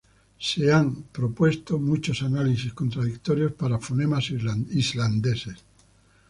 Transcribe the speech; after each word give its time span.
Se 0.39 0.73
han 0.73 1.03
propuesta 1.11 1.75
muchos 1.75 2.23
análisis 2.23 2.73
contradictorios 2.73 3.51
para 3.51 3.77
fonemas 3.77 4.31
islandeses. 4.31 5.63